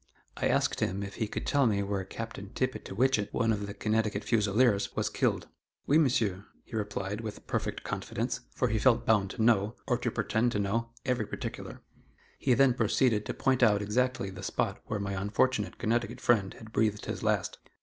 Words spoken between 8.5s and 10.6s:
for he felt bound to know, or to pretend to